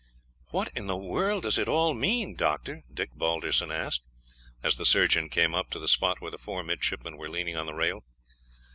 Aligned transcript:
"What 0.49 0.69
in 0.75 0.87
the 0.87 0.97
world 0.97 1.43
does 1.43 1.59
it 1.59 1.67
all 1.67 1.93
mean, 1.93 2.33
Doctor?" 2.33 2.81
Dick 2.91 3.11
Balderson 3.13 3.69
asked, 3.71 4.01
as 4.63 4.77
the 4.77 4.83
surgeon 4.87 5.29
came 5.29 5.53
up 5.53 5.69
to 5.69 5.77
the 5.79 5.87
spot 5.87 6.19
where 6.19 6.31
the 6.31 6.39
four 6.39 6.63
midshipmen 6.63 7.17
were 7.17 7.29
leaning 7.29 7.55
on 7.55 7.67
the 7.67 7.75
rail. 7.75 8.03